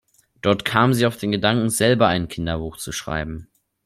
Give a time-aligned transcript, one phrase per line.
[0.41, 3.47] Dort kam sie auf den Gedanken, selber ein Kinderbuch zu schreiben.